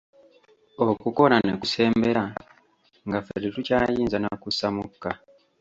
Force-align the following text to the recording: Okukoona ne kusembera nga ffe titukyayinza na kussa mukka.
Okukoona 0.87 1.37
ne 1.41 1.53
kusembera 1.61 2.23
nga 3.07 3.19
ffe 3.21 3.35
titukyayinza 3.43 4.17
na 4.19 4.31
kussa 4.41 4.67
mukka. 4.75 5.11